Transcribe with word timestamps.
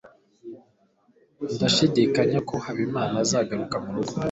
Ndashidikanya 1.53 2.39
ko 2.49 2.55
Habimana 2.65 3.15
azagaruka 3.25 3.75
murugo. 3.83 4.15